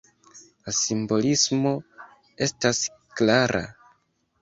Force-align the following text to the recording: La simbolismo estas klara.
La 0.69 0.73
simbolismo 0.77 1.75
estas 2.49 2.83
klara. 3.21 3.67